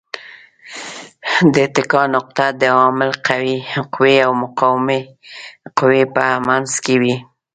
[1.53, 3.11] د اتکا نقطه د عامل
[3.95, 4.99] قوې او مقاومې
[5.77, 7.15] قوې په منځ کې وي.